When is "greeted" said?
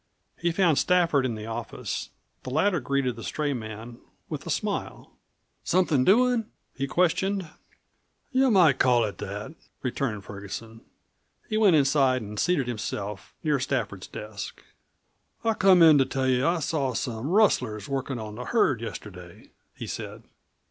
2.79-3.15